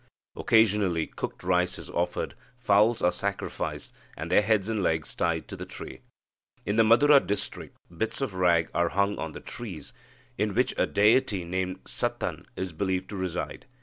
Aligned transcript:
Occasionally 0.35 1.05
cooked 1.05 1.43
rice 1.43 1.77
is 1.77 1.87
offered, 1.91 2.33
fowls 2.57 3.03
are 3.03 3.11
sacrificed, 3.11 3.93
and 4.17 4.31
their 4.31 4.41
heads 4.41 4.67
and 4.67 4.81
legs 4.81 5.13
tied 5.13 5.47
to 5.49 5.55
the 5.55 5.63
tree. 5.67 5.99
In 6.65 6.75
the 6.75 6.83
Madura 6.83 7.19
district, 7.19 7.77
bits 7.95 8.19
of 8.19 8.33
rag 8.33 8.71
are 8.73 8.89
hung 8.89 9.19
on 9.19 9.33
the 9.33 9.39
trees 9.39 9.93
in 10.39 10.55
which 10.55 10.73
a 10.75 10.87
deity 10.87 11.43
named 11.43 11.81
Sattan 11.85 12.45
is 12.55 12.73
believed 12.73 13.09
to 13.09 13.15
reside. 13.15 13.67